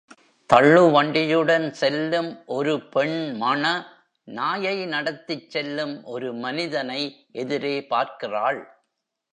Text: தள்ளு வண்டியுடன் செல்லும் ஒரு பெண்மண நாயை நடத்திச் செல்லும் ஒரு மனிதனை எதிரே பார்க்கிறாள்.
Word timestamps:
தள்ளு 0.49 0.91
வண்டியுடன் 0.91 1.73
செல்லும் 1.73 2.29
ஒரு 2.45 2.73
பெண்மண 2.89 3.63
நாயை 4.27 4.85
நடத்திச் 4.85 5.49
செல்லும் 5.49 6.03
ஒரு 6.03 6.33
மனிதனை 6.33 7.01
எதிரே 7.31 7.85
பார்க்கிறாள். 7.85 8.61